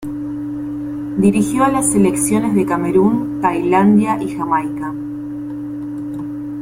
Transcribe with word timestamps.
Dirigió 1.17 1.63
a 1.63 1.69
las 1.69 1.91
selecciones 1.91 2.55
de 2.55 2.65
Camerún, 2.65 3.39
Tailandia 3.39 4.17
y 4.19 4.35
Jamaica. 4.35 4.91